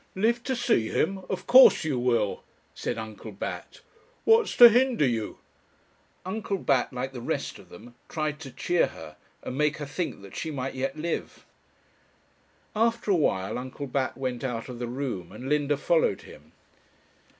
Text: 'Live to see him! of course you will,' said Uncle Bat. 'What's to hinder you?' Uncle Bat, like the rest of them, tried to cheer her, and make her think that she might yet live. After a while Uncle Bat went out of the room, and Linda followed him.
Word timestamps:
'Live 0.15 0.41
to 0.41 0.55
see 0.55 0.89
him! 0.89 1.19
of 1.29 1.45
course 1.45 1.83
you 1.83 1.99
will,' 1.99 2.41
said 2.73 2.97
Uncle 2.97 3.31
Bat. 3.31 3.81
'What's 4.25 4.57
to 4.57 4.67
hinder 4.67 5.05
you?' 5.05 5.37
Uncle 6.25 6.57
Bat, 6.57 6.91
like 6.91 7.13
the 7.13 7.21
rest 7.21 7.59
of 7.59 7.69
them, 7.69 7.93
tried 8.09 8.39
to 8.39 8.49
cheer 8.49 8.87
her, 8.87 9.15
and 9.43 9.59
make 9.59 9.77
her 9.77 9.85
think 9.85 10.23
that 10.23 10.35
she 10.35 10.49
might 10.49 10.73
yet 10.73 10.97
live. 10.97 11.45
After 12.75 13.11
a 13.11 13.15
while 13.15 13.59
Uncle 13.59 13.85
Bat 13.85 14.17
went 14.17 14.43
out 14.43 14.69
of 14.69 14.79
the 14.79 14.87
room, 14.87 15.31
and 15.31 15.47
Linda 15.47 15.77
followed 15.77 16.23
him. 16.23 16.53